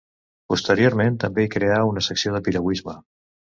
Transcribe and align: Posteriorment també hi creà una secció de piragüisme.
Posteriorment 0.53 1.19
també 1.25 1.45
hi 1.45 1.53
creà 1.57 1.79
una 1.91 2.05
secció 2.09 2.35
de 2.39 2.43
piragüisme. 2.51 2.99